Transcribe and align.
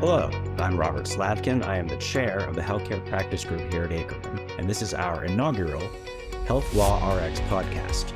Hello, 0.00 0.30
I'm 0.58 0.76
Robert 0.76 1.08
Slavkin. 1.08 1.64
I 1.64 1.76
am 1.76 1.88
the 1.88 1.96
chair 1.96 2.38
of 2.38 2.54
the 2.54 2.62
healthcare 2.62 3.04
practice 3.08 3.44
group 3.44 3.72
here 3.72 3.82
at 3.82 3.90
Akerman, 3.90 4.56
and 4.56 4.70
this 4.70 4.80
is 4.80 4.94
our 4.94 5.24
inaugural 5.24 5.82
Health 6.46 6.72
Law 6.72 7.16
RX 7.16 7.40
podcast. 7.40 8.12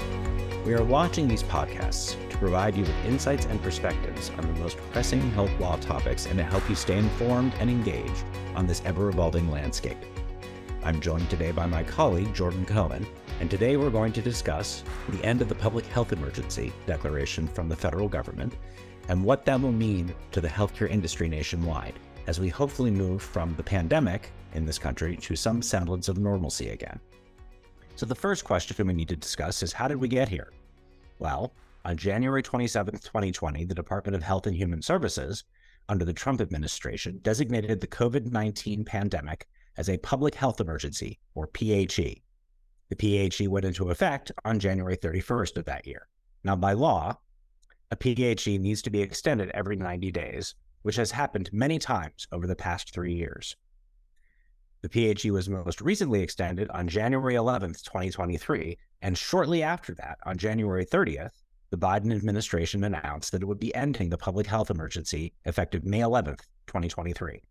We 0.65 0.75
are 0.75 0.85
launching 0.85 1.27
these 1.27 1.43
podcasts 1.43 2.17
to 2.31 2.39
provide 2.39 2.77
you 2.77 2.83
with 2.83 3.05
insights 3.05 3.47
and 3.47 3.61
perspectives 3.61 4.31
on 4.31 4.43
the 4.43 4.61
most 4.61 4.77
pressing 4.93 5.21
health 5.33 5.51
law 5.59 5.75
topics 5.75 6.27
and 6.27 6.39
to 6.39 6.45
help 6.45 6.69
you 6.69 6.77
stay 6.77 6.97
informed 6.97 7.53
and 7.59 7.69
engaged 7.69 8.25
on 8.55 8.65
this 8.65 8.81
ever 8.85 9.09
evolving 9.09 9.51
landscape. 9.51 9.99
I'm 10.85 11.01
joined 11.01 11.29
today 11.31 11.51
by 11.51 11.67
my 11.67 11.83
colleague, 11.83 12.33
Jordan 12.33 12.65
Cohen, 12.65 13.05
and 13.41 13.51
today 13.51 13.77
we're 13.77 13.91
going 13.91 14.13
to 14.13 14.23
discuss 14.23 14.85
the 15.09 15.25
end 15.25 15.43
of 15.43 15.49
the 15.49 15.57
public 15.57 15.87
health 15.87 16.13
emergency 16.13 16.73
declaration 16.87 17.49
from 17.49 17.69
the 17.69 17.75
federal 17.75 18.09
government 18.09 18.55
and 19.09 19.25
what 19.25 19.45
that 19.45 19.61
will 19.61 19.73
mean 19.73 20.15
to 20.31 20.41
the 20.41 20.49
healthcare 20.49 20.89
industry 20.89 21.29
nationwide 21.29 21.95
as 22.27 22.41
we 22.41 22.49
hopefully 22.49 22.91
move 22.91 23.23
from 23.23 23.55
the 23.57 23.63
pandemic 23.63 24.31
in 24.55 24.65
this 24.65 24.79
country 24.79 25.17
to 25.17 25.35
some 25.35 25.61
semblance 25.63 26.09
of 26.09 26.19
normalcy 26.19 26.71
again. 26.71 27.01
So, 27.97 28.07
the 28.07 28.15
first 28.15 28.45
question 28.45 28.87
we 28.87 28.95
need 28.95 29.09
to 29.09 29.17
discuss 29.17 29.63
is 29.63 29.73
how 29.73 29.89
did 29.89 29.99
we 29.99 30.09
get 30.09 30.29
here? 30.29 30.53
Well, 31.19 31.55
on 31.85 31.97
January 31.97 32.43
27, 32.43 32.95
2020, 32.95 33.65
the 33.65 33.75
Department 33.75 34.15
of 34.15 34.23
Health 34.23 34.47
and 34.47 34.57
Human 34.57 34.83
Services, 34.83 35.45
under 35.89 36.05
the 36.05 36.13
Trump 36.13 36.41
administration, 36.41 37.19
designated 37.23 37.81
the 37.81 37.87
COVID 37.87 38.31
19 38.31 38.85
pandemic 38.85 39.47
as 39.77 39.89
a 39.89 39.99
public 39.99 40.35
health 40.35 40.61
emergency, 40.61 41.19
or 41.35 41.49
PHE. 41.49 42.23
The 42.89 43.31
PHE 43.31 43.49
went 43.49 43.65
into 43.65 43.91
effect 43.91 44.31
on 44.45 44.59
January 44.59 44.97
31st 44.97 45.57
of 45.57 45.65
that 45.65 45.87
year. 45.87 46.09
Now, 46.45 46.57
by 46.57 46.75
law, 46.75 47.17
a 47.93 47.97
PHE 47.97 48.57
needs 48.57 48.81
to 48.81 48.91
be 48.91 49.03
extended 49.03 49.51
every 49.51 49.77
90 49.77 50.11
days, 50.13 50.55
which 50.81 50.97
has 50.97 51.11
happened 51.11 51.51
many 51.53 51.79
times 51.79 52.27
over 52.33 52.47
the 52.47 52.57
past 52.57 52.91
three 52.91 53.13
years. 53.13 53.55
The 54.81 54.89
PHE 54.89 55.31
was 55.31 55.51
most 55.51 55.83
recently 55.83 56.23
extended 56.23 56.71
on 56.71 56.89
January 56.89 57.35
11th, 57.35 57.83
2023, 57.85 58.79
and 59.03 59.17
shortly 59.17 59.63
after 59.63 59.95
that, 59.97 60.17
on 60.25 60.39
January 60.39 60.87
30th, 60.87 61.43
the 61.69 61.77
Biden 61.77 62.17
administration 62.17 62.83
announced 62.83 63.31
that 63.31 63.43
it 63.43 63.47
would 63.47 63.61
be 63.61 63.75
ending 63.75 64.09
the 64.09 64.17
public 64.17 64.47
health 64.47 64.71
emergency 64.71 65.35
effective 65.45 65.85
May 65.85 66.01
11th, 66.01 66.41
2023. 66.69 67.43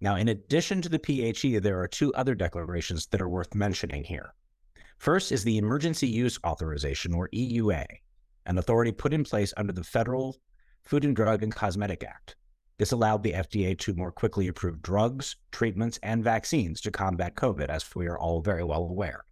Now, 0.00 0.14
in 0.14 0.28
addition 0.28 0.80
to 0.82 0.88
the 0.88 1.00
PHE, 1.00 1.58
there 1.58 1.80
are 1.80 1.88
two 1.88 2.14
other 2.14 2.36
declarations 2.36 3.06
that 3.06 3.20
are 3.20 3.28
worth 3.28 3.56
mentioning 3.56 4.04
here. 4.04 4.34
First 4.98 5.32
is 5.32 5.42
the 5.42 5.58
Emergency 5.58 6.06
Use 6.06 6.38
Authorization, 6.46 7.12
or 7.12 7.28
EUA, 7.30 7.84
an 8.48 8.58
authority 8.58 8.90
put 8.90 9.12
in 9.12 9.22
place 9.22 9.52
under 9.56 9.72
the 9.72 9.84
Federal 9.84 10.36
Food 10.84 11.04
and 11.04 11.14
Drug 11.14 11.42
and 11.42 11.54
Cosmetic 11.54 12.02
Act. 12.02 12.34
This 12.78 12.92
allowed 12.92 13.22
the 13.22 13.34
FDA 13.34 13.78
to 13.80 13.94
more 13.94 14.10
quickly 14.10 14.48
approve 14.48 14.80
drugs, 14.80 15.36
treatments, 15.52 15.98
and 16.02 16.24
vaccines 16.24 16.80
to 16.80 16.90
combat 16.90 17.34
COVID, 17.34 17.68
as 17.68 17.84
we 17.94 18.06
are 18.06 18.18
all 18.18 18.40
very 18.40 18.64
well 18.64 18.84
aware. 18.84 19.24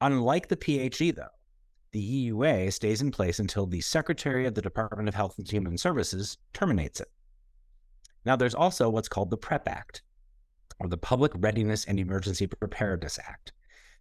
Unlike 0.00 0.48
the 0.48 0.56
PHE, 0.56 1.12
though, 1.12 1.24
the 1.92 2.30
EUA 2.30 2.72
stays 2.72 3.00
in 3.00 3.10
place 3.10 3.38
until 3.38 3.66
the 3.66 3.80
Secretary 3.80 4.46
of 4.46 4.54
the 4.54 4.62
Department 4.62 5.08
of 5.08 5.14
Health 5.14 5.38
and 5.38 5.50
Human 5.50 5.78
Services 5.78 6.36
terminates 6.52 7.00
it. 7.00 7.08
Now, 8.26 8.36
there's 8.36 8.54
also 8.54 8.90
what's 8.90 9.08
called 9.08 9.30
the 9.30 9.38
PrEP 9.38 9.66
Act, 9.66 10.02
or 10.78 10.88
the 10.88 10.98
Public 10.98 11.32
Readiness 11.34 11.86
and 11.86 11.98
Emergency 11.98 12.46
Preparedness 12.46 13.18
Act 13.18 13.52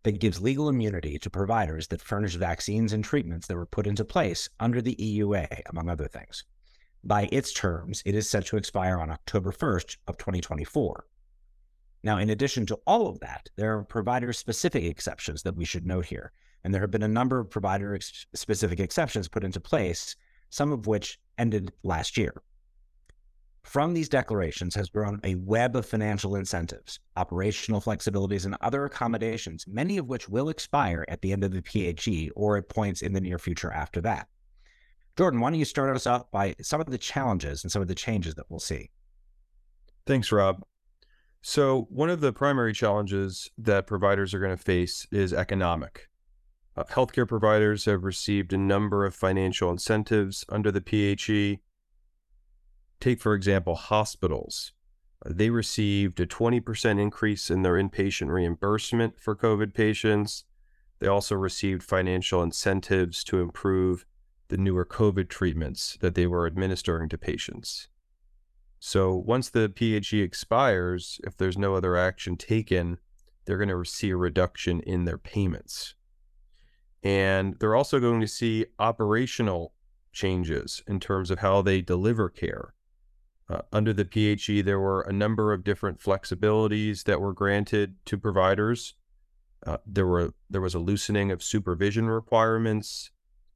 that 0.04 0.20
gives 0.20 0.42
legal 0.42 0.70
immunity 0.70 1.20
to 1.20 1.30
providers 1.30 1.88
that 1.88 2.02
furnish 2.02 2.36
vaccines 2.36 2.94
and 2.94 3.04
treatments 3.04 3.48
that 3.48 3.56
were 3.56 3.66
put 3.66 3.88
into 3.88 4.06
place 4.06 4.50
under 4.60 4.82
the 4.82 4.96
EUA, 4.96 5.62
among 5.70 5.90
other 5.90 6.08
things. 6.08 6.44
By 7.04 7.30
its 7.32 7.54
terms, 7.54 8.04
it 8.06 8.16
is 8.16 8.30
set 8.30 8.46
to 8.48 8.58
expire 8.58 9.00
on 9.00 9.10
October 9.10 9.52
1st 9.52 9.98
of 10.08 10.18
2024. 10.18 11.06
Now, 12.04 12.18
in 12.18 12.30
addition 12.30 12.66
to 12.68 12.80
all 12.86 13.08
of 13.08 13.20
that, 13.20 13.50
there 13.56 13.78
are 13.78 13.84
provider-specific 13.84 14.84
exceptions 14.84 15.44
that 15.44 15.56
we 15.56 15.66
should 15.66 15.86
note 15.86 16.06
here, 16.06 16.32
and 16.64 16.74
there 16.74 16.82
have 16.82 16.92
been 16.92 17.04
a 17.04 17.08
number 17.08 17.40
of 17.40 17.50
provider-specific 17.50 18.80
exceptions 18.80 19.28
put 19.28 19.44
into 19.44 19.60
place, 19.60 20.16
some 20.50 20.72
of 20.72 20.88
which 20.88 21.20
ended 21.38 21.72
last 21.84 22.18
year. 22.18 22.42
From 23.68 23.94
these 23.94 24.08
declarations 24.08 24.76
has 24.76 24.90
grown 24.90 25.20
a 25.26 25.36
web 25.36 25.76
of 25.76 25.86
financial 25.86 26.38
incentives, 26.38 27.02
operational 27.18 27.82
flexibilities, 27.82 28.46
and 28.46 28.56
other 28.62 28.86
accommodations, 28.86 29.66
many 29.68 29.98
of 29.98 30.08
which 30.08 30.30
will 30.30 30.48
expire 30.48 31.04
at 31.10 31.22
the 31.22 31.34
end 31.34 31.44
of 31.44 31.52
the 31.52 31.62
PHE 31.62 32.32
or 32.34 32.56
at 32.56 32.70
points 32.70 33.02
in 33.02 33.12
the 33.12 33.20
near 33.20 33.38
future 33.38 33.70
after 33.70 34.00
that. 34.00 34.30
Jordan, 35.18 35.42
why 35.42 35.50
don't 35.50 35.60
you 35.60 35.66
start 35.66 35.94
us 35.94 36.08
off 36.08 36.32
by 36.32 36.56
some 36.62 36.80
of 36.80 36.88
the 36.88 36.98
challenges 36.98 37.66
and 37.66 37.70
some 37.70 37.82
of 37.82 37.90
the 37.90 37.94
changes 37.94 38.36
that 38.36 38.46
we'll 38.48 38.62
see? 38.62 38.90
Thanks, 40.06 40.32
Rob. 40.32 40.64
So, 41.42 41.88
one 41.90 42.10
of 42.10 42.22
the 42.22 42.32
primary 42.32 42.72
challenges 42.72 43.52
that 43.58 43.86
providers 43.86 44.34
are 44.34 44.40
going 44.40 44.56
to 44.56 44.64
face 44.64 45.06
is 45.12 45.34
economic. 45.34 46.08
Uh, 46.78 46.86
healthcare 46.86 47.28
providers 47.28 47.84
have 47.84 48.06
received 48.06 48.54
a 48.54 48.58
number 48.58 49.06
of 49.06 49.14
financial 49.14 49.70
incentives 49.70 50.46
under 50.48 50.72
the 50.72 50.80
PHE 50.80 51.60
Take, 53.00 53.20
for 53.20 53.34
example, 53.34 53.76
hospitals. 53.76 54.72
Uh, 55.26 55.32
they 55.34 55.50
received 55.50 56.20
a 56.20 56.26
20% 56.26 57.00
increase 57.00 57.50
in 57.50 57.62
their 57.62 57.74
inpatient 57.74 58.30
reimbursement 58.30 59.20
for 59.20 59.36
COVID 59.36 59.74
patients. 59.74 60.46
They 61.00 61.08
also 61.08 61.36
received 61.36 61.84
financial 61.84 62.42
incentives 62.42 63.24
to 63.26 63.40
improve 63.40 64.06
the 64.50 64.58
newer 64.58 64.86
COVID 64.86 65.30
treatments 65.30 65.98
that 66.02 66.16
they 66.16 66.26
were 66.26 66.48
administering 66.48 67.10
to 67.10 67.18
patients. 67.18 67.88
So 68.80 69.16
once 69.16 69.50
the 69.50 69.70
PHE 69.70 70.22
expires, 70.22 71.20
if 71.24 71.36
there's 71.38 71.58
no 71.58 71.76
other 71.76 71.98
action 71.98 72.38
taken, 72.38 73.00
they're 73.46 73.58
going 73.58 73.70
to 73.70 73.90
see 73.90 74.12
a 74.12 74.18
reduction 74.18 74.82
in 74.82 75.06
their 75.06 75.18
payments. 75.18 75.96
And 77.04 77.56
they're 77.60 77.76
also 77.76 78.00
going 78.00 78.22
to 78.22 78.28
see 78.28 78.66
operational 78.80 79.74
changes 80.12 80.84
in 80.88 81.00
terms 81.00 81.32
of 81.32 81.40
how 81.40 81.62
they 81.62 81.82
deliver 81.82 82.30
care. 82.30 82.74
Uh, 83.50 83.62
under 83.72 83.94
the 83.94 84.04
PHE, 84.06 84.62
there 84.62 84.80
were 84.80 85.02
a 85.02 85.14
number 85.14 85.54
of 85.54 85.64
different 85.64 86.00
flexibilities 86.00 87.06
that 87.06 87.22
were 87.22 87.34
granted 87.34 87.96
to 88.06 88.18
providers. 88.18 88.96
Uh, 89.66 89.78
there 89.86 90.06
were 90.06 90.34
there 90.50 90.62
was 90.62 90.76
a 90.76 90.80
loosening 90.80 91.32
of 91.32 91.42
supervision 91.42 92.08
requirements, 92.08 93.12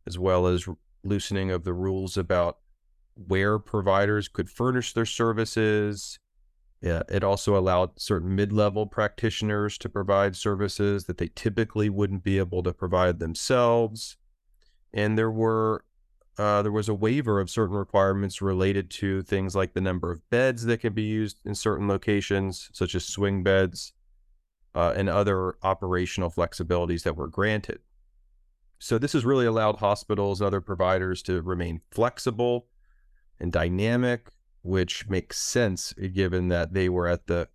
as 0.07 0.17
well 0.17 0.47
as 0.47 0.67
loosening 1.03 1.51
of 1.51 1.63
the 1.63 1.73
rules 1.73 2.17
about 2.17 2.59
where 3.15 3.59
providers 3.59 4.27
could 4.27 4.49
furnish 4.49 4.93
their 4.93 5.05
services. 5.05 6.19
Yeah, 6.81 7.03
it 7.09 7.23
also 7.23 7.55
allowed 7.57 7.99
certain 7.99 8.35
mid-level 8.35 8.87
practitioners 8.87 9.77
to 9.79 9.89
provide 9.89 10.35
services 10.35 11.03
that 11.05 11.17
they 11.17 11.29
typically 11.35 11.89
wouldn't 11.89 12.23
be 12.23 12.39
able 12.39 12.63
to 12.63 12.73
provide 12.73 13.19
themselves. 13.19 14.17
And 14.91 15.17
there 15.17 15.29
were 15.29 15.85
uh, 16.41 16.63
there 16.63 16.71
was 16.71 16.89
a 16.89 16.93
waiver 16.93 17.39
of 17.39 17.51
certain 17.51 17.75
requirements 17.75 18.41
related 18.41 18.89
to 18.89 19.21
things 19.21 19.55
like 19.55 19.73
the 19.73 19.79
number 19.81 20.11
of 20.11 20.27
beds 20.31 20.65
that 20.65 20.79
can 20.79 20.91
be 20.91 21.03
used 21.03 21.39
in 21.45 21.53
certain 21.53 21.87
locations, 21.87 22.71
such 22.73 22.95
as 22.95 23.05
swing 23.05 23.43
beds, 23.43 23.93
uh, 24.73 24.91
and 24.95 25.07
other 25.07 25.55
operational 25.61 26.31
flexibilities 26.31 27.03
that 27.03 27.15
were 27.15 27.27
granted. 27.27 27.77
So, 28.79 28.97
this 28.97 29.13
has 29.13 29.23
really 29.23 29.45
allowed 29.45 29.77
hospitals 29.77 30.41
and 30.41 30.47
other 30.47 30.61
providers 30.61 31.21
to 31.23 31.43
remain 31.43 31.81
flexible 31.91 32.65
and 33.39 33.51
dynamic, 33.51 34.31
which 34.63 35.07
makes 35.07 35.37
sense 35.37 35.93
given 35.93 36.47
that 36.47 36.73
they 36.73 36.89
were 36.89 37.07
at 37.07 37.27
the 37.27 37.49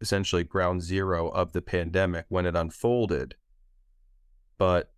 essentially 0.00 0.44
ground 0.44 0.82
zero 0.82 1.30
of 1.30 1.52
the 1.52 1.62
pandemic 1.62 2.26
when 2.28 2.46
it 2.46 2.54
unfolded. 2.54 3.34
But 4.56 4.92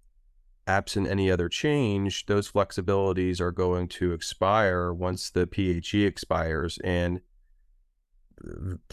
absent 0.70 1.08
any 1.08 1.30
other 1.30 1.48
change, 1.48 2.26
those 2.26 2.50
flexibilities 2.50 3.40
are 3.40 3.50
going 3.52 3.88
to 3.88 4.12
expire 4.12 4.92
once 4.92 5.30
the 5.30 5.46
PHE 5.46 6.04
expires, 6.04 6.78
and 6.84 7.20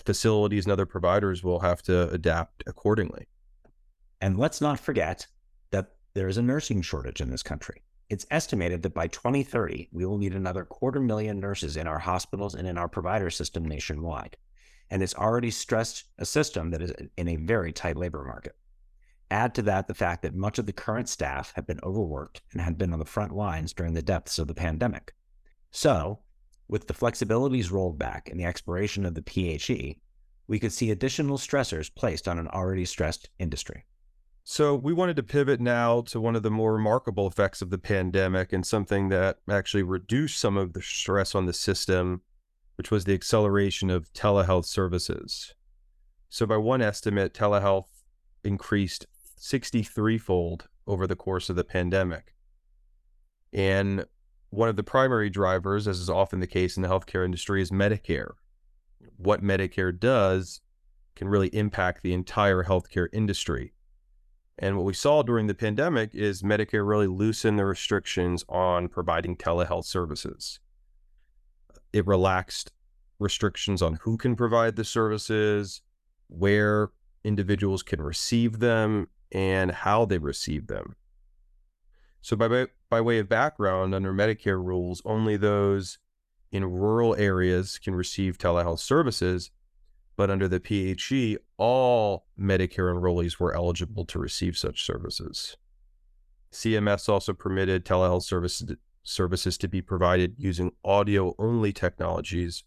facilities 0.05 0.65
and 0.65 0.73
other 0.73 0.85
providers 0.85 1.43
will 1.43 1.59
have 1.59 1.81
to 1.83 2.09
adapt 2.09 2.63
accordingly. 2.67 3.27
And 4.19 4.37
let's 4.37 4.59
not 4.59 4.79
forget 4.79 5.27
that 5.71 5.93
there 6.13 6.27
is 6.27 6.37
a 6.37 6.41
nursing 6.41 6.81
shortage 6.81 7.21
in 7.21 7.29
this 7.29 7.43
country. 7.43 7.83
It's 8.09 8.25
estimated 8.31 8.81
that 8.83 8.93
by 8.93 9.07
2030, 9.07 9.89
we 9.91 10.05
will 10.05 10.17
need 10.17 10.33
another 10.33 10.65
quarter 10.65 10.99
million 10.99 11.39
nurses 11.39 11.77
in 11.77 11.87
our 11.87 11.99
hospitals 11.99 12.55
and 12.55 12.67
in 12.67 12.77
our 12.77 12.89
provider 12.89 13.29
system 13.29 13.65
nationwide. 13.65 14.35
And 14.89 15.03
it's 15.03 15.15
already 15.15 15.51
stressed 15.51 16.05
a 16.17 16.25
system 16.25 16.71
that 16.71 16.81
is 16.81 16.93
in 17.17 17.27
a 17.27 17.35
very 17.35 17.71
tight 17.71 17.97
labor 17.97 18.23
market. 18.23 18.55
Add 19.29 19.55
to 19.55 19.61
that 19.63 19.87
the 19.87 19.93
fact 19.93 20.21
that 20.21 20.35
much 20.35 20.57
of 20.57 20.65
the 20.65 20.73
current 20.73 21.09
staff 21.09 21.51
have 21.55 21.67
been 21.67 21.79
overworked 21.83 22.41
and 22.51 22.61
had 22.61 22.77
been 22.77 22.93
on 22.93 22.99
the 22.99 23.05
front 23.05 23.35
lines 23.35 23.73
during 23.73 23.93
the 23.93 24.01
depths 24.01 24.39
of 24.39 24.47
the 24.47 24.53
pandemic. 24.53 25.13
So, 25.71 26.19
with 26.69 26.87
the 26.87 26.93
flexibilities 26.93 27.71
rolled 27.71 27.97
back 27.97 28.29
and 28.29 28.39
the 28.39 28.45
expiration 28.45 29.05
of 29.05 29.15
the 29.15 29.21
PHE, 29.21 29.99
we 30.47 30.59
could 30.59 30.71
see 30.71 30.91
additional 30.91 31.37
stressors 31.37 31.93
placed 31.93 32.27
on 32.27 32.39
an 32.39 32.47
already 32.47 32.85
stressed 32.85 33.29
industry. 33.37 33.85
So, 34.45 34.75
we 34.75 34.93
wanted 34.93 35.17
to 35.17 35.23
pivot 35.23 35.59
now 35.59 36.01
to 36.03 36.21
one 36.21 36.37
of 36.37 36.43
the 36.43 36.49
more 36.49 36.73
remarkable 36.73 37.27
effects 37.27 37.61
of 37.61 37.69
the 37.69 37.77
pandemic 37.77 38.53
and 38.53 38.65
something 38.65 39.09
that 39.09 39.39
actually 39.49 39.83
reduced 39.83 40.39
some 40.39 40.55
of 40.55 40.71
the 40.71 40.81
stress 40.81 41.35
on 41.35 41.45
the 41.45 41.53
system 41.53 42.21
which 42.77 42.91
was 42.91 43.03
the 43.03 43.13
acceleration 43.13 43.89
of 43.89 44.13
telehealth 44.13 44.65
services. 44.65 45.53
So, 46.29 46.45
by 46.45 46.57
one 46.57 46.81
estimate, 46.81 47.33
telehealth 47.33 47.87
increased 48.43 49.07
63 49.37 50.17
fold 50.17 50.67
over 50.85 51.07
the 51.07 51.15
course 51.15 51.49
of 51.49 51.55
the 51.55 51.63
pandemic. 51.63 52.35
And 53.53 54.05
one 54.49 54.69
of 54.69 54.75
the 54.75 54.83
primary 54.83 55.29
drivers, 55.29 55.87
as 55.87 55.99
is 55.99 56.09
often 56.09 56.39
the 56.39 56.47
case 56.47 56.77
in 56.77 56.83
the 56.83 56.89
healthcare 56.89 57.23
industry, 57.23 57.61
is 57.61 57.71
Medicare. 57.71 58.31
What 59.17 59.43
Medicare 59.43 59.97
does 59.97 60.61
can 61.15 61.27
really 61.27 61.49
impact 61.49 62.03
the 62.03 62.13
entire 62.13 62.63
healthcare 62.63 63.07
industry. 63.11 63.73
And 64.59 64.75
what 64.75 64.85
we 64.85 64.93
saw 64.93 65.21
during 65.21 65.47
the 65.47 65.53
pandemic 65.53 66.15
is 66.15 66.41
Medicare 66.41 66.87
really 66.87 67.07
loosened 67.07 67.59
the 67.59 67.65
restrictions 67.65 68.43
on 68.49 68.87
providing 68.87 69.35
telehealth 69.35 69.85
services. 69.85 70.59
It 71.93 72.07
relaxed 72.07 72.71
restrictions 73.19 73.81
on 73.81 73.99
who 74.01 74.17
can 74.17 74.35
provide 74.35 74.75
the 74.75 74.83
services, 74.83 75.81
where 76.27 76.89
individuals 77.23 77.83
can 77.83 78.01
receive 78.01 78.59
them, 78.59 79.07
and 79.31 79.71
how 79.71 80.05
they 80.05 80.17
receive 80.17 80.67
them. 80.67 80.95
So, 82.21 82.35
by, 82.35 82.67
by 82.89 83.01
way 83.01 83.19
of 83.19 83.29
background, 83.29 83.95
under 83.95 84.13
Medicare 84.13 84.63
rules, 84.63 85.01
only 85.05 85.37
those 85.37 85.99
in 86.51 86.65
rural 86.65 87.15
areas 87.15 87.77
can 87.77 87.95
receive 87.95 88.37
telehealth 88.37 88.79
services. 88.79 89.51
But 90.15 90.31
under 90.31 90.47
the 90.47 90.59
PHE, 90.59 91.37
all 91.57 92.25
Medicare 92.39 92.93
enrollees 92.93 93.39
were 93.39 93.55
eligible 93.55 94.03
to 94.05 94.19
receive 94.19 94.57
such 94.57 94.83
services. 94.83 95.57
CMS 96.51 97.07
also 97.07 97.33
permitted 97.33 97.85
telehealth 97.85 98.23
services, 98.23 98.75
services 99.03 99.57
to 99.59 99.67
be 99.67 99.81
provided 99.81 100.35
using 100.37 100.71
audio 100.83 101.35
only 101.37 101.71
technologies, 101.71 102.63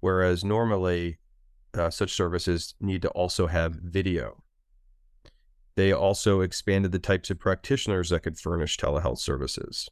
whereas 0.00 0.44
normally 0.44 1.18
uh, 1.74 1.90
such 1.90 2.12
services 2.12 2.74
need 2.80 3.02
to 3.02 3.08
also 3.10 3.48
have 3.48 3.74
video. 3.74 4.42
They 5.78 5.92
also 5.92 6.40
expanded 6.40 6.90
the 6.90 6.98
types 6.98 7.30
of 7.30 7.38
practitioners 7.38 8.10
that 8.10 8.24
could 8.24 8.36
furnish 8.36 8.76
telehealth 8.76 9.18
services. 9.18 9.88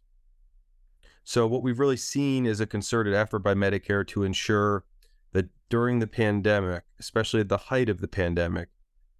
So, 1.22 1.46
what 1.46 1.62
we've 1.62 1.78
really 1.78 1.96
seen 1.96 2.44
is 2.44 2.58
a 2.58 2.66
concerted 2.66 3.14
effort 3.14 3.38
by 3.38 3.54
Medicare 3.54 4.04
to 4.08 4.24
ensure 4.24 4.84
that 5.30 5.50
during 5.68 6.00
the 6.00 6.08
pandemic, 6.08 6.82
especially 6.98 7.38
at 7.38 7.48
the 7.48 7.68
height 7.70 7.88
of 7.88 8.00
the 8.00 8.08
pandemic, 8.08 8.70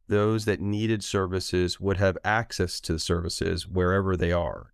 those 0.08 0.44
that 0.46 0.60
needed 0.60 1.04
services 1.04 1.78
would 1.78 1.98
have 1.98 2.18
access 2.24 2.80
to 2.80 2.94
the 2.94 2.98
services 2.98 3.68
wherever 3.68 4.16
they 4.16 4.32
are. 4.32 4.72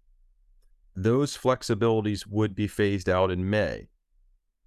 Those 0.97 1.37
flexibilities 1.37 2.27
would 2.27 2.55
be 2.55 2.69
phased 2.69 3.11
out 3.11 3.31
in 3.31 3.51
May. 3.51 3.91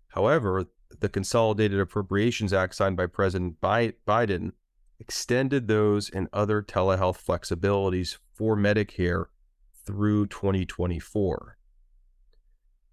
However, 0.10 0.66
the 1.00 1.10
Consolidated 1.10 1.80
Appropriations 1.80 2.54
Act 2.54 2.76
signed 2.76 2.98
by 2.98 3.08
President 3.08 3.60
Biden 3.60 4.52
extended 5.06 5.68
those 5.68 6.10
and 6.10 6.28
other 6.34 6.64
telehealth 6.64 7.24
flexibilities 7.24 8.18
for 8.34 8.58
Medicare 8.58 9.26
through 9.86 10.26
2024. 10.26 11.58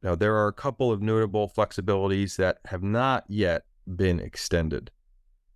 Now, 0.03 0.15
there 0.15 0.37
are 0.37 0.49
a 0.49 0.53
couple 0.53 0.93
of 0.93 1.01
notable 1.01 1.49
flexibilities 1.49 2.37
that 2.37 2.59
have 2.67 2.83
not 2.83 3.25
yet 3.29 3.65
been 3.97 4.21
extended. 4.21 4.91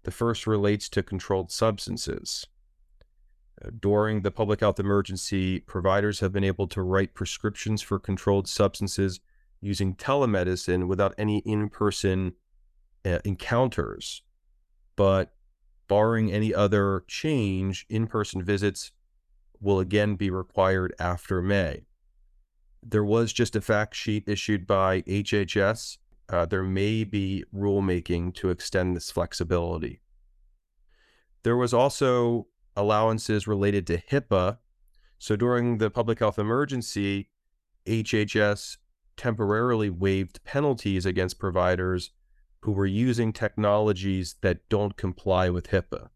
The 0.05 0.11
first 0.11 0.47
relates 0.47 0.89
to 0.91 1.03
controlled 1.03 1.53
substances. 1.53 2.47
Uh, 3.63 3.69
during 3.79 4.23
the 4.23 4.31
public 4.31 4.61
health 4.61 4.81
emergency, 4.81 5.61
providers 5.61 6.21
have 6.21 6.33
been 6.33 6.45
able 6.45 6.69
to 6.69 6.81
write 6.81 7.13
prescriptions 7.13 7.83
for 7.83 7.99
controlled 7.99 8.49
substances 8.49 9.21
using 9.61 9.95
telemedicine 9.95 10.87
without 10.87 11.15
any 11.19 11.39
in 11.41 11.69
person 11.69 12.33
uh, 13.05 13.19
encounters. 13.27 14.23
But 14.95 15.36
barring 15.89 16.33
any 16.33 16.55
other 16.55 17.05
change, 17.07 17.87
in 17.89 18.07
person 18.07 18.43
visits 18.43 18.93
will 19.61 19.81
again 19.81 20.17
be 20.17 20.31
required 20.31 20.95
after 20.99 21.41
May. 21.41 21.87
There 22.83 23.05
was 23.05 23.33
just 23.33 23.57
a 23.57 23.61
fact 23.61 23.95
sheet 23.95 24.25
issued 24.29 24.67
by 24.67 25.03
HHS. 25.03 25.99
Uh, 26.29 26.47
there 26.47 26.63
may 26.63 27.05
be 27.05 27.45
rulemaking 27.55 28.35
to 28.35 28.51
extend 28.51 28.97
this 28.97 29.11
flexibility. 29.11 30.01
There 31.43 31.57
was 31.57 31.73
also 31.73 32.49
allowances 32.77 33.47
related 33.47 33.87
to 33.87 33.99
HIPAA. 33.99 34.59
So 35.19 35.37
during 35.37 35.79
the 35.79 35.91
public 35.91 36.19
health 36.19 36.39
emergency, 36.39 37.31
HHS 37.87 38.77
temporarily 39.17 39.89
waived 39.89 40.45
penalties 40.45 41.07
against 41.07 41.39
providers 41.39 42.11
who 42.61 42.73
were 42.73 42.87
using 42.87 43.33
technologies 43.33 44.37
that 44.41 44.69
don't 44.69 44.97
comply 44.97 45.49
with 45.51 45.71
HIPAA. 45.71 46.09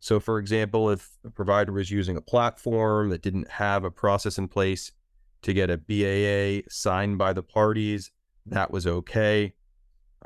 So, 0.00 0.20
for 0.20 0.38
example, 0.38 0.90
if 0.90 1.18
a 1.24 1.30
provider 1.30 1.72
was 1.72 1.90
using 1.90 2.16
a 2.16 2.22
platform 2.22 3.10
that 3.10 3.22
didn't 3.22 3.50
have 3.50 3.84
a 3.84 3.90
process 3.90 4.38
in 4.38 4.48
place 4.48 4.92
to 5.42 5.52
get 5.52 5.70
a 5.70 5.76
BAA 5.76 6.66
signed 6.68 7.18
by 7.18 7.32
the 7.32 7.42
parties, 7.42 8.10
that 8.46 8.70
was 8.70 8.86
okay. 8.86 9.54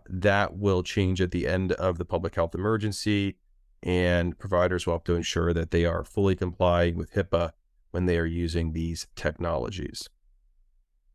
That 0.09 0.57
will 0.57 0.83
change 0.83 1.21
at 1.21 1.31
the 1.31 1.47
end 1.47 1.73
of 1.73 1.99
the 1.99 2.05
public 2.05 2.35
health 2.35 2.55
emergency, 2.55 3.39
and 3.83 4.39
providers 4.39 4.87
will 4.87 4.95
have 4.95 5.05
to 5.05 5.15
ensure 5.15 5.53
that 5.53 5.71
they 5.71 5.85
are 5.85 6.05
fully 6.05 6.37
complying 6.37 6.97
with 6.97 7.13
HIPAA 7.13 7.53
when 7.91 8.07
they 8.07 8.19
are 8.19 8.27
using 8.27 8.73
these 8.73 9.07
technologies. 9.17 10.09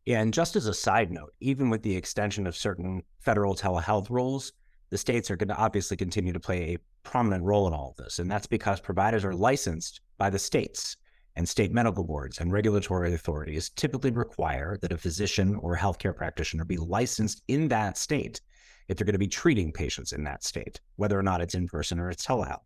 Yeah, 0.07 0.21
and 0.21 0.33
just 0.33 0.55
as 0.55 0.67
a 0.67 0.73
side 0.73 1.11
note, 1.11 1.33
even 1.41 1.69
with 1.69 1.83
the 1.83 1.93
extension 1.93 2.47
of 2.47 2.55
certain 2.55 3.03
federal 3.19 3.53
telehealth 3.53 4.09
rules, 4.09 4.53
the 4.89 4.97
states 4.97 5.29
are 5.29 5.35
going 5.35 5.49
to 5.49 5.57
obviously 5.57 5.97
continue 5.97 6.31
to 6.31 6.39
play 6.39 6.75
a 6.75 6.77
prominent 7.03 7.43
role 7.43 7.67
in 7.67 7.73
all 7.73 7.89
of 7.89 8.01
this. 8.01 8.19
And 8.19 8.31
that's 8.31 8.47
because 8.47 8.79
providers 8.79 9.25
are 9.25 9.33
licensed 9.33 9.99
by 10.17 10.29
the 10.29 10.39
states, 10.39 10.95
and 11.35 11.47
state 11.47 11.73
medical 11.73 12.05
boards 12.05 12.39
and 12.39 12.53
regulatory 12.53 13.13
authorities 13.15 13.69
typically 13.71 14.11
require 14.11 14.77
that 14.81 14.93
a 14.93 14.97
physician 14.97 15.55
or 15.55 15.75
healthcare 15.75 16.15
practitioner 16.15 16.63
be 16.63 16.77
licensed 16.77 17.43
in 17.49 17.67
that 17.67 17.97
state 17.97 18.39
if 18.87 18.95
they're 18.95 19.03
going 19.03 19.11
to 19.11 19.19
be 19.19 19.27
treating 19.27 19.73
patients 19.73 20.13
in 20.13 20.23
that 20.23 20.41
state, 20.41 20.79
whether 20.95 21.19
or 21.19 21.23
not 21.23 21.41
it's 21.41 21.53
in 21.53 21.67
person 21.67 21.99
or 21.99 22.09
it's 22.09 22.25
telehealth. 22.25 22.61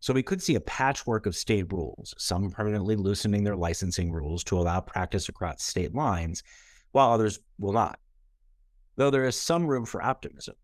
So 0.00 0.12
we 0.12 0.22
could 0.22 0.42
see 0.42 0.54
a 0.54 0.60
patchwork 0.60 1.26
of 1.26 1.34
state 1.34 1.72
rules, 1.72 2.14
some 2.18 2.50
permanently 2.50 2.96
loosening 2.96 3.42
their 3.42 3.56
licensing 3.56 4.12
rules 4.12 4.44
to 4.44 4.58
allow 4.58 4.80
practice 4.80 5.28
across 5.28 5.62
state 5.62 5.94
lines, 5.94 6.42
while 6.92 7.10
others 7.10 7.40
will 7.58 7.72
not. 7.72 7.98
Though 8.96 9.10
there 9.10 9.26
is 9.26 9.36
some 9.36 9.66
room 9.66 9.84
for 9.84 10.02
optimism. 10.02 10.54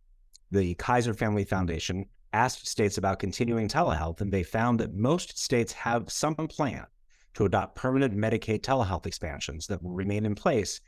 The 0.50 0.75
Kaiser 0.75 1.14
Family 1.14 1.44
Foundation 1.44 2.06
asked 2.32 2.66
states 2.66 2.99
about 2.99 3.18
continuing 3.18 3.68
telehealth, 3.68 4.20
and 4.20 4.32
they 4.32 4.42
found 4.42 4.80
that 4.80 4.94
most 4.94 5.38
states 5.38 5.73
have 5.73 6.11
some 6.11 6.35
plan 6.35 6.87
to 7.35 7.44
adopt 7.44 7.76
permanent 7.76 8.16
Medicaid 8.16 8.61
telehealth 8.61 9.06
expansions 9.06 9.66
that 9.66 9.82
will 9.82 9.92
remain 9.92 10.25
in 10.25 10.35
place 10.35 10.80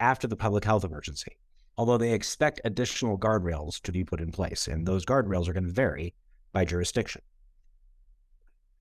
after 0.00 0.26
the 0.26 0.36
public 0.36 0.64
health 0.64 0.84
emergency, 0.84 1.36
although 1.76 1.98
they 1.98 2.12
expect 2.12 2.60
additional 2.64 3.18
guardrails 3.18 3.80
to 3.82 3.92
be 3.92 4.04
put 4.04 4.20
in 4.20 4.32
place, 4.32 4.68
and 4.68 4.86
those 4.86 5.04
guardrails 5.04 5.48
are 5.48 5.52
going 5.52 5.66
to 5.66 5.72
vary 5.72 6.14
by 6.52 6.64
jurisdiction. 6.64 7.22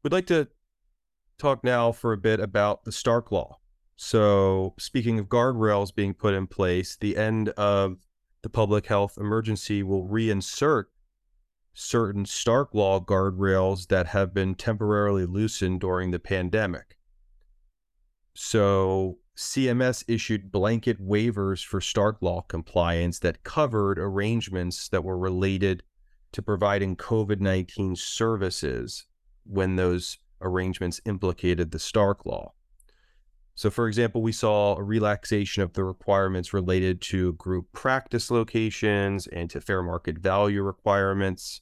We'd 0.03 0.13
like 0.13 0.25
to 0.27 0.47
talk 1.37 1.63
now 1.63 1.91
for 1.91 2.11
a 2.11 2.17
bit 2.17 2.39
about 2.39 2.85
the 2.85 2.91
Stark 2.91 3.31
Law. 3.31 3.59
So, 3.95 4.73
speaking 4.79 5.19
of 5.19 5.27
guardrails 5.27 5.93
being 5.93 6.15
put 6.15 6.33
in 6.33 6.47
place, 6.47 6.95
the 6.95 7.15
end 7.15 7.49
of 7.49 8.07
the 8.41 8.49
public 8.49 8.87
health 8.87 9.15
emergency 9.19 9.83
will 9.83 10.07
reinsert 10.07 10.85
certain 11.73 12.25
Stark 12.25 12.73
Law 12.73 12.99
guardrails 12.99 13.87
that 13.89 14.07
have 14.07 14.33
been 14.33 14.55
temporarily 14.55 15.27
loosened 15.27 15.81
during 15.81 16.09
the 16.09 16.19
pandemic. 16.19 16.97
So, 18.33 19.19
CMS 19.37 20.03
issued 20.07 20.51
blanket 20.51 20.99
waivers 20.99 21.63
for 21.63 21.79
Stark 21.79 22.17
Law 22.21 22.41
compliance 22.41 23.19
that 23.19 23.43
covered 23.43 23.99
arrangements 23.99 24.89
that 24.89 25.03
were 25.03 25.17
related 25.17 25.83
to 26.31 26.41
providing 26.41 26.95
COVID 26.95 27.39
19 27.39 27.95
services 27.95 29.05
when 29.45 29.75
those 29.75 30.17
arrangements 30.41 31.01
implicated 31.05 31.71
the 31.71 31.79
Stark 31.79 32.25
Law. 32.25 32.53
So, 33.53 33.69
for 33.69 33.87
example, 33.87 34.21
we 34.21 34.31
saw 34.31 34.75
a 34.75 34.83
relaxation 34.83 35.61
of 35.61 35.73
the 35.73 35.83
requirements 35.83 36.53
related 36.53 37.01
to 37.01 37.33
group 37.33 37.71
practice 37.73 38.31
locations 38.31 39.27
and 39.27 39.49
to 39.49 39.61
fair 39.61 39.83
market 39.83 40.17
value 40.17 40.63
requirements. 40.63 41.61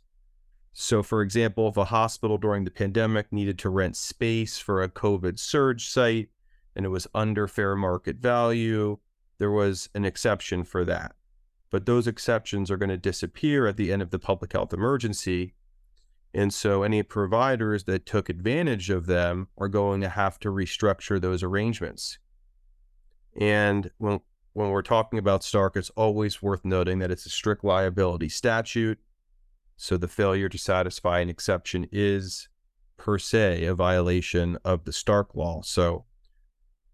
So, 0.71 1.03
for 1.03 1.21
example, 1.21 1.67
if 1.67 1.77
a 1.77 1.86
hospital 1.86 2.38
during 2.38 2.63
the 2.63 2.71
pandemic 2.71 3.33
needed 3.33 3.59
to 3.59 3.69
rent 3.69 3.98
space 3.98 4.59
for 4.59 4.81
a 4.81 4.89
COVID 4.89 5.39
surge 5.39 5.89
site 5.89 6.29
and 6.75 6.86
it 6.86 6.89
was 6.89 7.07
under 7.13 7.48
fair 7.48 7.75
market 7.75 8.17
value, 8.17 9.00
there 9.39 9.51
was 9.51 9.89
an 9.93 10.05
exception 10.05 10.63
for 10.63 10.86
that. 10.86 11.15
But 11.71 11.86
those 11.86 12.07
exceptions 12.07 12.71
are 12.71 12.77
going 12.77 12.89
to 12.89 12.98
disappear 12.98 13.67
at 13.67 13.77
the 13.77 13.91
end 13.91 14.01
of 14.01 14.12
the 14.12 14.19
public 14.19 14.53
health 14.53 14.74
emergency 14.74 15.53
and 16.33 16.53
so 16.53 16.83
any 16.83 17.01
providers 17.01 17.86
that 17.86 18.05
took 18.05 18.29
advantage 18.29 18.89
of 18.89 19.07
them 19.07 19.48
are 19.57 19.67
going 19.67 20.01
to 20.01 20.09
have 20.09 20.39
to 20.39 20.50
restructure 20.50 21.19
those 21.19 21.41
arrangements. 21.41 22.19
And 23.39 23.91
when 23.98 24.19
when 24.53 24.69
we're 24.69 24.81
talking 24.81 25.19
about 25.19 25.43
Stark, 25.43 25.77
it's 25.77 25.91
always 25.91 26.41
worth 26.41 26.65
noting 26.65 27.00
that 27.00 27.12
it's 27.12 27.25
a 27.25 27.29
strict 27.29 27.63
liability 27.63 28.29
statute. 28.29 29.00
So 29.77 29.95
the 29.95 30.07
failure 30.07 30.50
to 30.50 30.57
satisfy 30.57 31.19
an 31.19 31.29
exception 31.29 31.88
is 31.91 32.50
per 32.98 33.17
se 33.17 33.63
a 33.65 33.75
violation 33.75 34.57
of 34.65 34.86
the 34.86 34.91
Stark 34.91 35.36
law. 35.36 35.62
So 35.62 36.05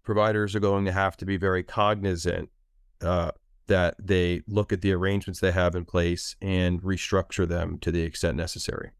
providers 0.03 0.55
are 0.55 0.59
going 0.59 0.85
to 0.85 0.91
have 0.91 1.17
to 1.17 1.25
be 1.25 1.37
very 1.37 1.63
cognizant 1.63 2.49
uh, 3.01 3.31
that 3.67 3.95
they 3.99 4.43
look 4.47 4.71
at 4.71 4.81
the 4.81 4.93
arrangements 4.93 5.39
they 5.39 5.51
have 5.51 5.75
in 5.75 5.85
place 5.85 6.35
and 6.41 6.81
restructure 6.81 7.47
them 7.47 7.79
to 7.79 7.91
the 7.91 8.01
extent 8.01 8.37
necessary. 8.37 8.91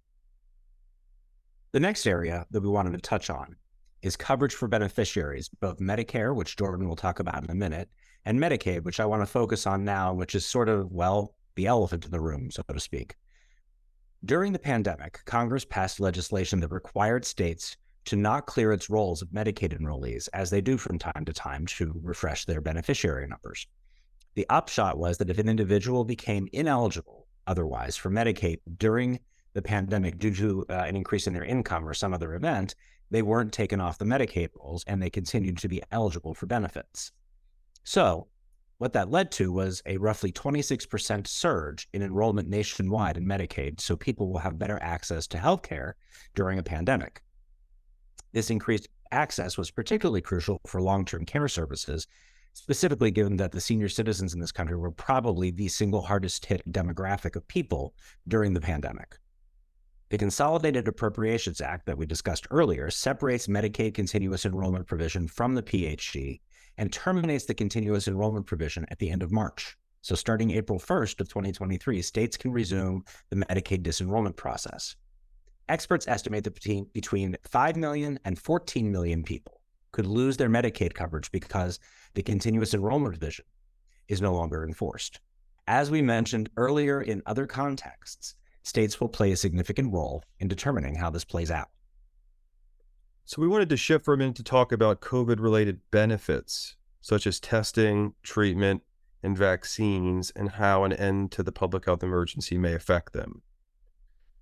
The 1.76 1.82
next 1.82 2.08
area 2.08 2.46
that 2.52 2.62
we 2.62 2.70
wanted 2.70 2.94
to 2.94 3.00
touch 3.00 3.30
on 3.30 3.58
is 4.02 4.16
coverage 4.16 4.54
for 4.54 4.70
beneficiaries, 4.70 5.50
both 5.50 5.80
Medicare, 5.80 6.34
which 6.34 6.56
Jordan 6.56 6.88
will 6.88 6.96
talk 6.96 7.20
about 7.20 7.44
in 7.44 7.52
a 7.52 7.54
minute, 7.54 7.90
and 8.24 8.40
Medicaid, 8.40 8.84
which 8.84 9.02
I 9.02 9.06
want 9.06 9.24
to 9.24 9.26
focus 9.26 9.68
on 9.68 9.84
now, 9.84 10.14
which 10.14 10.36
is 10.36 10.46
sort 10.46 10.70
of, 10.70 10.90
well, 10.90 11.36
the 11.56 11.66
elephant 11.66 12.06
in 12.06 12.12
the 12.12 12.22
room, 12.22 12.50
so 12.50 12.64
to 12.72 12.80
speak. 12.80 13.16
During 14.24 14.54
the 14.54 14.58
pandemic, 14.58 15.20
Congress 15.26 15.66
passed 15.66 16.00
legislation 16.00 16.62
that 16.62 16.72
required 16.72 17.26
states 17.26 17.76
to 18.06 18.16
not 18.16 18.46
clear 18.46 18.72
its 18.72 18.90
rolls 18.90 19.22
of 19.22 19.28
Medicaid 19.32 19.78
enrollees, 19.78 20.30
as 20.32 20.50
they 20.50 20.62
do 20.62 20.78
from 20.78 20.98
time 20.98 21.26
to 21.26 21.34
time 21.34 21.66
to 21.66 21.94
refresh 22.02 22.46
their 22.46 22.62
beneficiary 22.62 23.28
numbers. 23.28 23.68
The 24.36 24.48
upshot 24.50 24.98
was 24.98 25.18
that 25.18 25.30
if 25.30 25.40
an 25.40 25.50
individual 25.50 26.06
became 26.06 26.48
ineligible 26.54 27.28
otherwise 27.48 27.98
for 27.98 28.10
Medicaid 28.10 28.60
during 28.78 29.20
the 29.56 29.62
pandemic 29.62 30.20
due 30.20 30.36
to 30.36 30.66
uh, 30.70 30.74
an 30.74 30.96
increase 30.96 31.26
in 31.26 31.34
their 31.34 31.44
income 31.44 31.88
or 31.88 31.94
some 31.96 32.14
other 32.14 32.36
event, 32.36 32.76
they 33.10 33.22
weren't 33.22 33.52
taken 33.52 33.82
off 33.82 33.98
the 33.98 34.06
Medicaid 34.06 34.50
rolls 34.56 34.84
and 34.86 35.02
they 35.02 35.10
continued 35.10 35.58
to 35.58 35.68
be 35.68 35.82
eligible 35.92 36.36
for 36.36 36.46
benefits. 36.46 37.12
So, 37.84 38.28
what 38.78 38.92
that 38.94 39.10
led 39.10 39.32
to 39.34 39.54
was 39.54 39.82
a 39.86 39.96
roughly 39.98 40.34
26% 40.34 41.26
surge 41.26 41.88
in 41.94 42.02
enrollment 42.02 42.50
nationwide 42.50 43.16
in 43.16 43.26
Medicaid, 43.26 43.80
so 43.80 43.96
people 43.96 44.28
will 44.30 44.40
have 44.40 44.60
better 44.60 44.78
access 44.82 45.26
to 45.28 45.38
health 45.38 45.62
care 45.62 45.96
during 46.36 46.60
a 46.60 46.64
pandemic. 46.64 47.24
This 48.34 48.50
increased 48.50 48.90
access 49.12 49.58
was 49.58 49.72
particularly 49.72 50.22
crucial 50.22 50.60
for 50.68 50.82
long 50.82 51.06
term 51.06 51.26
care 51.26 51.48
services 51.48 52.06
specifically 52.56 53.12
given 53.12 53.36
that 53.36 53.52
the 53.52 53.62
senior 53.62 53.90
citizens 53.90 54.34
in 54.34 54.40
this 54.40 54.52
country 54.52 54.78
were 54.78 54.92
probably 54.92 55.52
the 55.52 55.68
single 55.68 56.02
hardest 56.02 56.46
hit 56.46 56.62
demographic 56.72 57.36
of 57.36 57.48
people 57.48 57.94
during 58.28 58.54
the 58.54 58.62
pandemic. 58.62 59.18
The 60.16 60.20
Consolidated 60.20 60.88
Appropriations 60.88 61.60
Act 61.60 61.88
that 61.88 61.98
we 61.98 62.06
discussed 62.06 62.48
earlier 62.50 62.90
separates 62.90 63.48
Medicaid 63.48 63.94
continuous 63.94 64.46
enrollment 64.46 64.88
provision 64.88 65.28
from 65.28 65.56
the 65.56 65.62
PHE 65.62 66.40
and 66.78 66.90
terminates 66.90 67.44
the 67.44 67.54
continuous 67.54 68.08
enrollment 68.08 68.46
provision 68.46 68.86
at 68.90 69.00
the 69.00 69.10
end 69.10 69.24
of 69.24 69.34
March. 69.34 69.76
So 70.00 70.16
starting 70.16 70.52
April 70.52 70.80
1st 70.80 71.20
of 71.20 71.28
2023, 71.28 72.02
states 72.02 72.38
can 72.38 72.54
resume 72.54 73.04
the 73.30 73.36
Medicaid 73.36 73.84
disenrollment 73.84 74.38
process. 74.38 74.96
Experts 75.68 76.08
estimate 76.08 76.46
that 76.46 76.54
between, 76.54 76.86
between 76.94 77.36
5 77.44 77.76
million 77.76 78.18
and 78.24 78.40
14 78.40 78.90
million 78.90 79.22
people 79.22 79.60
could 79.92 80.06
lose 80.06 80.38
their 80.38 80.50
Medicaid 80.50 80.94
coverage 80.94 81.30
because 81.34 81.78
the 82.14 82.24
continuous 82.24 82.74
enrollment 82.74 83.20
provision 83.20 83.44
is 84.08 84.22
no 84.22 84.34
longer 84.34 84.64
enforced. 84.64 85.20
As 85.68 85.92
we 85.92 86.02
mentioned 86.02 86.50
earlier 86.56 87.02
in 87.02 87.22
other 87.26 87.46
contexts, 87.46 88.36
states 88.66 89.00
will 89.00 89.08
play 89.08 89.32
a 89.32 89.38
significant 89.38 89.94
role 89.94 90.24
in 90.40 90.48
determining 90.48 90.96
how 90.96 91.10
this 91.10 91.24
plays 91.24 91.52
out. 91.52 91.70
So, 93.24 93.42
we 93.42 93.48
wanted 93.48 93.70
to 93.70 93.78
shift 93.78 94.04
for 94.04 94.14
a 94.14 94.18
minute 94.18 94.36
to 94.36 94.44
talk 94.44 94.72
about 94.72 95.02
COVID 95.02 95.40
related 95.40 95.80
benefits, 95.92 96.76
such 97.02 97.26
as 97.26 97.40
testing, 97.40 98.14
treatment, 98.24 98.82
and 99.24 99.38
vaccines, 99.38 100.32
and 100.36 100.50
how 100.50 100.84
an 100.84 100.94
end 100.94 101.32
to 101.32 101.44
the 101.44 101.52
public 101.52 101.86
health 101.86 102.04
emergency 102.04 102.58
may 102.58 102.74
affect 102.74 103.14
them. 103.14 103.42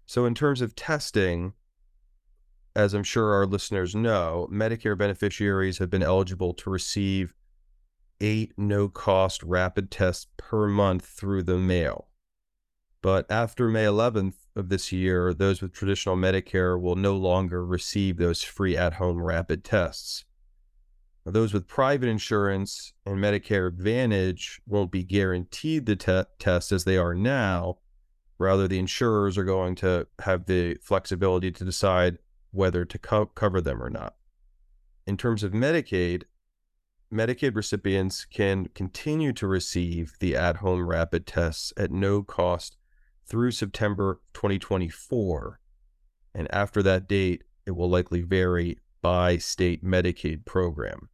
So, 0.05 0.25
in 0.25 0.35
terms 0.35 0.61
of 0.61 0.75
testing, 0.75 1.53
as 2.75 2.93
I'm 2.93 3.03
sure 3.03 3.33
our 3.33 3.45
listeners 3.45 3.95
know, 3.95 4.47
Medicare 4.51 4.97
beneficiaries 4.97 5.77
have 5.77 5.89
been 5.89 6.03
eligible 6.03 6.53
to 6.55 6.69
receive 6.69 7.33
eight 8.19 8.53
no 8.57 8.87
cost 8.87 9.43
rapid 9.43 9.91
tests 9.91 10.27
per 10.37 10.67
month 10.67 11.05
through 11.05 11.43
the 11.43 11.57
mail. 11.57 12.07
But 13.03 13.29
after 13.29 13.67
May 13.67 13.83
11th 13.83 14.35
of 14.55 14.69
this 14.69 14.93
year, 14.93 15.33
those 15.33 15.61
with 15.61 15.73
traditional 15.73 16.15
Medicare 16.15 16.79
will 16.79 16.95
no 16.95 17.17
longer 17.17 17.65
receive 17.65 18.15
those 18.15 18.43
free 18.43 18.77
at 18.77 18.93
home 18.93 19.21
rapid 19.21 19.65
tests. 19.65 20.23
Those 21.25 21.53
with 21.53 21.67
private 21.67 22.07
insurance 22.07 22.93
and 23.05 23.17
Medicare 23.17 23.67
Advantage 23.67 24.61
won't 24.65 24.89
be 24.89 25.03
guaranteed 25.03 25.85
the 25.85 25.97
te- 25.97 26.29
test 26.39 26.71
as 26.71 26.85
they 26.85 26.95
are 26.95 27.13
now. 27.13 27.79
Rather, 28.37 28.69
the 28.69 28.79
insurers 28.79 29.37
are 29.37 29.43
going 29.43 29.75
to 29.75 30.07
have 30.19 30.45
the 30.45 30.77
flexibility 30.81 31.51
to 31.51 31.65
decide 31.65 32.19
whether 32.51 32.85
to 32.85 32.97
co- 32.97 33.25
cover 33.25 33.59
them 33.59 33.83
or 33.83 33.89
not. 33.89 34.15
In 35.05 35.17
terms 35.17 35.43
of 35.43 35.51
Medicaid, 35.51 36.23
Medicaid 37.11 37.53
recipients 37.53 38.23
can 38.23 38.69
continue 38.73 39.33
to 39.33 39.45
receive 39.45 40.13
the 40.21 40.37
at 40.37 40.57
home 40.57 40.87
rapid 40.87 41.27
tests 41.27 41.73
at 41.75 41.91
no 41.91 42.23
cost 42.23 42.77
through 43.25 43.51
September 43.51 44.21
2024. 44.33 45.59
And 46.35 46.53
after 46.53 46.81
that 46.83 47.07
date, 47.07 47.43
it 47.65 47.71
will 47.71 47.89
likely 47.89 48.21
vary 48.21 48.79
by 49.01 49.37
state 49.37 49.83
Medicaid 49.83 50.45
program. 50.45 51.09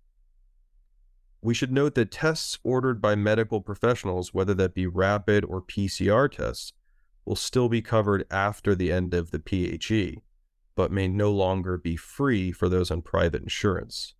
We 1.42 1.54
should 1.54 1.72
note 1.72 1.96
that 1.96 2.12
tests 2.12 2.60
ordered 2.64 3.02
by 3.02 3.16
medical 3.16 3.62
professionals, 3.62 4.34
whether 4.34 4.54
that 4.56 4.74
be 4.74 4.88
rapid 4.88 5.46
or 5.46 5.62
PCR 5.62 6.30
tests, 6.30 6.74
will 7.26 7.36
still 7.36 7.70
be 7.70 7.82
covered 7.82 8.26
after 8.30 8.76
the 8.76 8.92
end 8.92 9.14
of 9.14 9.32
the 9.32 9.40
PHE 9.40 10.22
but 10.80 10.94
may 10.94 11.10
no 11.10 11.30
longer 11.30 11.78
be 11.78 11.98
free 11.98 12.54
for 12.54 12.70
those 12.70 12.90
on 12.90 13.02
private 13.02 13.42
insurance. 13.44 14.14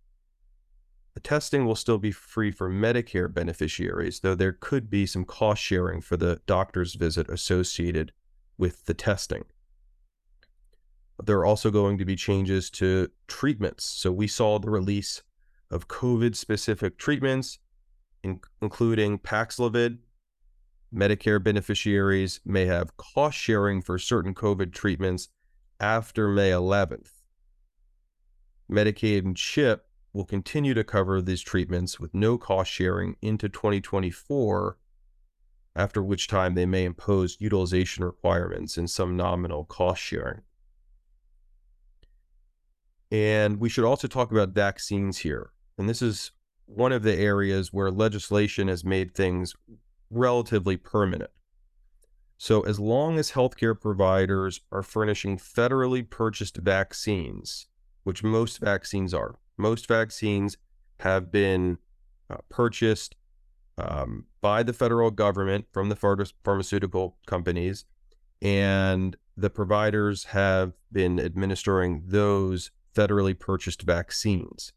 The 1.14 1.20
testing 1.20 1.66
will 1.66 1.74
still 1.74 1.98
be 1.98 2.12
free 2.12 2.52
for 2.52 2.70
Medicare 2.70 3.32
beneficiaries, 3.32 4.20
though 4.20 4.36
there 4.36 4.52
could 4.52 4.88
be 4.88 5.06
some 5.06 5.24
cost 5.24 5.60
sharing 5.60 6.00
for 6.00 6.16
the 6.16 6.40
doctor's 6.46 6.94
visit 6.94 7.28
associated 7.28 8.12
with 8.56 8.84
the 8.86 8.94
testing. 8.94 9.44
There 11.22 11.38
are 11.38 11.46
also 11.46 11.70
going 11.70 11.98
to 11.98 12.04
be 12.04 12.16
changes 12.16 12.70
to 12.70 13.10
treatments. 13.26 13.84
So 13.84 14.12
we 14.12 14.28
saw 14.28 14.58
the 14.58 14.70
release 14.70 15.22
of 15.70 15.88
COVID 15.88 16.36
specific 16.36 16.96
treatments, 16.96 17.58
in- 18.22 18.40
including 18.62 19.18
Paxlovid. 19.18 19.98
Medicare 20.94 21.42
beneficiaries 21.42 22.40
may 22.44 22.66
have 22.66 22.96
cost 22.96 23.38
sharing 23.38 23.80
for 23.80 23.98
certain 23.98 24.34
COVID 24.34 24.72
treatments 24.72 25.28
after 25.78 26.28
May 26.28 26.50
11th. 26.50 27.22
Medicaid 28.70 29.24
and 29.24 29.36
CHIP 29.36 29.86
will 30.12 30.24
continue 30.24 30.74
to 30.74 30.84
cover 30.84 31.22
these 31.22 31.42
treatments 31.42 32.00
with 32.00 32.12
no 32.14 32.36
cost 32.36 32.70
sharing 32.70 33.16
into 33.22 33.48
2024, 33.48 34.76
after 35.76 36.02
which 36.02 36.26
time 36.26 36.54
they 36.54 36.66
may 36.66 36.84
impose 36.84 37.36
utilization 37.40 38.04
requirements 38.04 38.76
and 38.76 38.90
some 38.90 39.16
nominal 39.16 39.64
cost 39.64 40.02
sharing. 40.02 40.42
And 43.10 43.58
we 43.58 43.68
should 43.68 43.84
also 43.84 44.08
talk 44.08 44.30
about 44.30 44.50
vaccines 44.50 45.18
here. 45.18 45.52
And 45.78 45.88
this 45.88 46.02
is 46.02 46.32
one 46.66 46.92
of 46.92 47.02
the 47.02 47.16
areas 47.16 47.72
where 47.72 47.90
legislation 47.90 48.68
has 48.68 48.84
made 48.84 49.14
things 49.14 49.54
relatively 50.10 50.76
permanent. 50.76 51.30
So, 52.38 52.62
as 52.62 52.80
long 52.80 53.18
as 53.18 53.32
healthcare 53.32 53.78
providers 53.78 54.60
are 54.72 54.82
furnishing 54.82 55.36
federally 55.36 56.08
purchased 56.08 56.56
vaccines, 56.56 57.66
which 58.04 58.22
most 58.22 58.60
vaccines 58.60 59.12
are, 59.12 59.36
most 59.60 59.86
vaccines 59.86 60.56
have 61.00 61.30
been 61.30 61.78
uh, 62.28 62.38
purchased 62.48 63.16
um, 63.78 64.26
by 64.40 64.62
the 64.62 64.72
federal 64.72 65.10
government 65.10 65.66
from 65.72 65.88
the 65.88 65.96
phar- 65.96 66.18
pharmaceutical 66.44 67.16
companies, 67.26 67.84
and 68.42 69.16
the 69.36 69.50
providers 69.50 70.24
have 70.24 70.72
been 70.92 71.18
administering 71.18 72.02
those 72.06 72.70
federally 72.94 73.38
purchased 73.38 73.82
vaccines. 73.82 74.72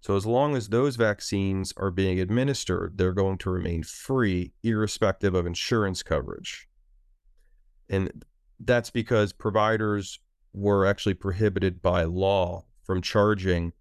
So, 0.00 0.16
as 0.16 0.26
long 0.26 0.54
as 0.54 0.68
those 0.68 0.96
vaccines 0.96 1.72
are 1.76 1.90
being 1.90 2.20
administered, 2.20 2.98
they're 2.98 3.12
going 3.12 3.38
to 3.38 3.50
remain 3.50 3.82
free, 3.82 4.52
irrespective 4.62 5.34
of 5.34 5.46
insurance 5.46 6.02
coverage. 6.02 6.68
And 7.88 8.24
that's 8.60 8.90
because 8.90 9.32
providers 9.32 10.18
were 10.52 10.84
actually 10.84 11.14
prohibited 11.14 11.80
by 11.80 12.04
law 12.04 12.64
from 12.82 13.00
charging 13.00 13.72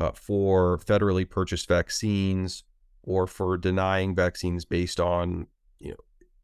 uh, 0.00 0.12
for 0.12 0.78
federally 0.78 1.28
purchased 1.28 1.68
vaccines 1.68 2.64
or 3.02 3.26
for 3.26 3.56
denying 3.58 4.14
vaccines 4.14 4.64
based 4.64 4.98
on 4.98 5.46
you 5.78 5.90
know 5.90 5.96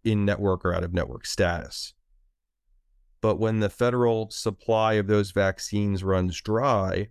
in 0.04 0.25
network 0.25 0.64
or 0.64 0.75
out 0.75 0.84
of 0.84 0.94
network 0.94 1.26
status. 1.26 1.94
But 3.22 3.40
when 3.40 3.60
the 3.60 3.70
federal 3.70 4.30
supply 4.30 4.94
of 4.94 5.06
those 5.06 5.32
vaccines 5.32 6.04
runs 6.04 6.40
dry, 6.40 7.08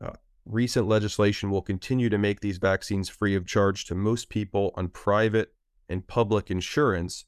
uh, 0.00 0.12
recent 0.44 0.86
legislation 0.86 1.50
will 1.50 1.62
continue 1.62 2.10
to 2.10 2.18
make 2.18 2.40
these 2.40 2.58
vaccines 2.58 3.08
free 3.08 3.34
of 3.34 3.46
charge 3.46 3.86
to 3.86 3.94
most 3.94 4.28
people 4.28 4.72
on 4.76 4.88
private 4.88 5.54
and 5.88 6.06
public 6.06 6.50
insurance. 6.50 7.24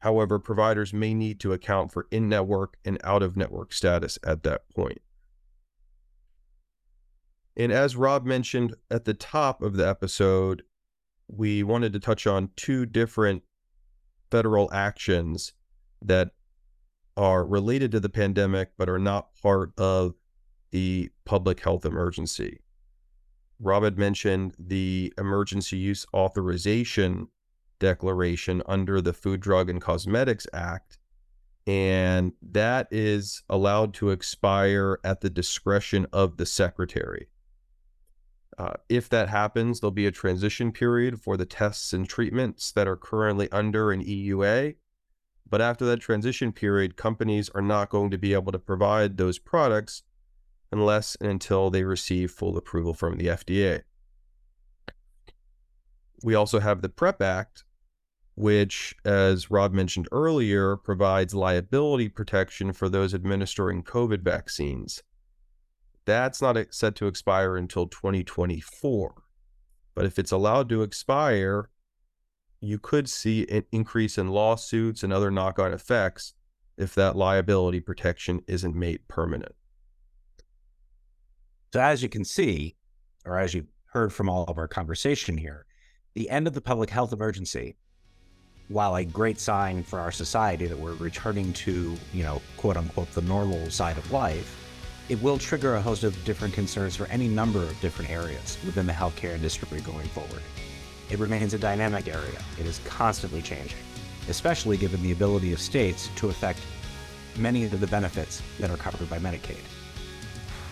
However, 0.00 0.38
providers 0.38 0.92
may 0.92 1.12
need 1.12 1.38
to 1.40 1.52
account 1.52 1.92
for 1.92 2.06
in 2.10 2.28
network 2.28 2.78
and 2.84 2.98
out 3.04 3.22
of 3.22 3.36
network 3.36 3.72
status 3.72 4.18
at 4.24 4.42
that 4.44 4.62
point. 4.74 5.00
And 7.58 7.72
as 7.72 7.96
Rob 7.96 8.24
mentioned 8.24 8.74
at 8.88 9.04
the 9.04 9.14
top 9.14 9.62
of 9.62 9.76
the 9.76 9.86
episode, 9.86 10.62
we 11.26 11.64
wanted 11.64 11.92
to 11.92 12.00
touch 12.00 12.26
on 12.26 12.50
two 12.54 12.86
different 12.86 13.42
federal 14.30 14.72
actions 14.72 15.52
that 16.00 16.30
are 17.16 17.44
related 17.44 17.90
to 17.90 18.00
the 18.00 18.08
pandemic 18.08 18.70
but 18.78 18.88
are 18.88 18.98
not 18.98 19.34
part 19.42 19.72
of 19.76 20.14
the 20.70 21.10
public 21.24 21.60
health 21.60 21.84
emergency. 21.84 22.60
Rob 23.58 23.82
had 23.82 23.98
mentioned 23.98 24.54
the 24.56 25.12
emergency 25.18 25.76
use 25.76 26.06
authorization 26.14 27.26
declaration 27.80 28.62
under 28.66 29.00
the 29.00 29.12
Food, 29.12 29.40
Drug, 29.40 29.68
and 29.68 29.80
Cosmetics 29.80 30.46
Act. 30.52 30.98
And 31.66 32.32
that 32.40 32.86
is 32.90 33.42
allowed 33.48 33.94
to 33.94 34.10
expire 34.10 34.98
at 35.04 35.20
the 35.20 35.30
discretion 35.30 36.06
of 36.12 36.36
the 36.36 36.46
secretary. 36.46 37.28
Uh, 38.58 38.72
if 38.88 39.08
that 39.08 39.28
happens, 39.28 39.78
there'll 39.78 39.92
be 39.92 40.06
a 40.06 40.12
transition 40.12 40.72
period 40.72 41.20
for 41.20 41.36
the 41.36 41.46
tests 41.46 41.92
and 41.92 42.08
treatments 42.08 42.72
that 42.72 42.88
are 42.88 42.96
currently 42.96 43.48
under 43.52 43.92
an 43.92 44.04
EUA. 44.04 44.74
But 45.48 45.60
after 45.60 45.84
that 45.86 46.00
transition 46.00 46.52
period, 46.52 46.96
companies 46.96 47.48
are 47.50 47.62
not 47.62 47.88
going 47.88 48.10
to 48.10 48.18
be 48.18 48.34
able 48.34 48.50
to 48.50 48.58
provide 48.58 49.16
those 49.16 49.38
products 49.38 50.02
unless 50.72 51.16
and 51.20 51.30
until 51.30 51.70
they 51.70 51.84
receive 51.84 52.32
full 52.32 52.56
approval 52.56 52.94
from 52.94 53.16
the 53.16 53.28
FDA. 53.28 53.82
We 56.24 56.34
also 56.34 56.58
have 56.58 56.82
the 56.82 56.88
PrEP 56.88 57.22
Act, 57.22 57.64
which, 58.34 58.94
as 59.04 59.52
Rob 59.52 59.72
mentioned 59.72 60.08
earlier, 60.10 60.76
provides 60.76 61.32
liability 61.32 62.08
protection 62.08 62.72
for 62.72 62.88
those 62.88 63.14
administering 63.14 63.84
COVID 63.84 64.22
vaccines. 64.22 65.04
That's 66.08 66.40
not 66.40 66.56
set 66.70 66.94
to 66.96 67.06
expire 67.06 67.58
until 67.58 67.86
2024. 67.86 69.14
But 69.94 70.06
if 70.06 70.18
it's 70.18 70.32
allowed 70.32 70.70
to 70.70 70.80
expire, 70.80 71.68
you 72.62 72.78
could 72.78 73.10
see 73.10 73.46
an 73.50 73.64
increase 73.72 74.16
in 74.16 74.30
lawsuits 74.30 75.02
and 75.02 75.12
other 75.12 75.30
knock 75.30 75.58
on 75.58 75.74
effects 75.74 76.32
if 76.78 76.94
that 76.94 77.14
liability 77.14 77.80
protection 77.80 78.40
isn't 78.46 78.74
made 78.74 79.06
permanent. 79.06 79.54
So, 81.74 81.80
as 81.82 82.02
you 82.02 82.08
can 82.08 82.24
see, 82.24 82.76
or 83.26 83.38
as 83.38 83.52
you've 83.52 83.68
heard 83.92 84.10
from 84.10 84.30
all 84.30 84.44
of 84.44 84.56
our 84.56 84.66
conversation 84.66 85.36
here, 85.36 85.66
the 86.14 86.30
end 86.30 86.46
of 86.46 86.54
the 86.54 86.62
public 86.62 86.88
health 86.88 87.12
emergency, 87.12 87.76
while 88.68 88.96
a 88.96 89.04
great 89.04 89.38
sign 89.38 89.82
for 89.82 90.00
our 90.00 90.10
society 90.10 90.64
that 90.68 90.78
we're 90.78 90.94
returning 90.94 91.52
to, 91.52 91.94
you 92.14 92.22
know, 92.22 92.40
quote 92.56 92.78
unquote, 92.78 93.12
the 93.12 93.20
normal 93.20 93.68
side 93.68 93.98
of 93.98 94.10
life, 94.10 94.67
it 95.08 95.20
will 95.22 95.38
trigger 95.38 95.76
a 95.76 95.80
host 95.80 96.04
of 96.04 96.22
different 96.24 96.52
concerns 96.52 96.94
for 96.94 97.06
any 97.06 97.28
number 97.28 97.62
of 97.62 97.80
different 97.80 98.10
areas 98.10 98.58
within 98.64 98.86
the 98.86 98.92
healthcare 98.92 99.34
industry 99.34 99.80
going 99.80 100.06
forward. 100.08 100.42
It 101.10 101.18
remains 101.18 101.54
a 101.54 101.58
dynamic 101.58 102.08
area. 102.08 102.38
It 102.58 102.66
is 102.66 102.80
constantly 102.84 103.40
changing, 103.40 103.78
especially 104.28 104.76
given 104.76 105.02
the 105.02 105.12
ability 105.12 105.52
of 105.52 105.60
states 105.60 106.10
to 106.16 106.28
affect 106.28 106.60
many 107.36 107.64
of 107.64 107.80
the 107.80 107.86
benefits 107.86 108.42
that 108.60 108.70
are 108.70 108.76
covered 108.76 109.08
by 109.08 109.18
Medicaid. 109.18 109.64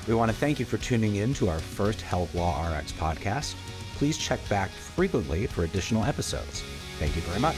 We 0.06 0.14
want 0.14 0.30
to 0.30 0.36
thank 0.36 0.60
you 0.60 0.66
for 0.66 0.78
tuning 0.78 1.16
in 1.16 1.32
to 1.34 1.48
our 1.48 1.58
first 1.58 2.00
Health 2.00 2.34
Law 2.34 2.70
RX 2.70 2.92
podcast. 2.92 3.54
Please 3.94 4.18
check 4.18 4.46
back 4.48 4.70
frequently 4.70 5.46
for 5.46 5.64
additional 5.64 6.04
episodes. 6.04 6.62
Thank 6.98 7.16
you 7.16 7.22
very 7.22 7.40
much. 7.40 7.56